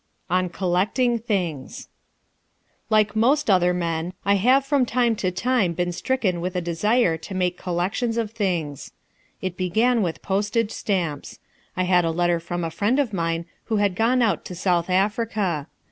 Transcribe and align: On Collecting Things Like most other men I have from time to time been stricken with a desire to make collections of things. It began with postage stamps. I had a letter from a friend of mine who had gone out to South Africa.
On 0.31 0.49
Collecting 0.49 1.19
Things 1.19 1.87
Like 2.89 3.15
most 3.15 3.51
other 3.51 3.71
men 3.71 4.13
I 4.25 4.33
have 4.37 4.65
from 4.65 4.83
time 4.83 5.15
to 5.17 5.29
time 5.29 5.73
been 5.73 5.91
stricken 5.91 6.41
with 6.41 6.55
a 6.55 6.59
desire 6.59 7.17
to 7.17 7.35
make 7.35 7.55
collections 7.55 8.17
of 8.17 8.31
things. 8.31 8.93
It 9.43 9.55
began 9.55 10.01
with 10.01 10.23
postage 10.23 10.71
stamps. 10.71 11.37
I 11.77 11.83
had 11.83 12.03
a 12.03 12.09
letter 12.09 12.39
from 12.39 12.63
a 12.63 12.71
friend 12.71 12.97
of 12.97 13.13
mine 13.13 13.45
who 13.65 13.75
had 13.75 13.93
gone 13.93 14.23
out 14.23 14.43
to 14.45 14.55
South 14.55 14.89
Africa. 14.89 15.67